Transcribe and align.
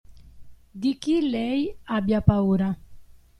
Di 0.71 0.97
chi 0.97 1.29
lei 1.29 1.71
abbia 1.83 2.23
paura. 2.23 2.75